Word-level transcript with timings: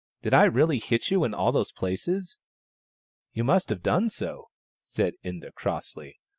Did 0.23 0.33
I 0.33 0.45
really 0.45 0.79
hit 0.79 1.11
you 1.11 1.23
in 1.23 1.35
all 1.35 1.51
those 1.51 1.71
places?"" 1.71 2.39
You 3.35 3.43
must 3.43 3.69
have 3.69 3.83
done 3.83 4.09
so," 4.09 4.49
said 4.81 5.13
Inda, 5.23 5.53
crossly. 5.53 6.17